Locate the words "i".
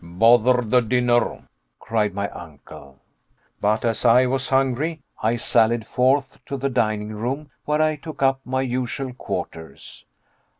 4.03-4.25, 5.21-5.35, 7.83-7.97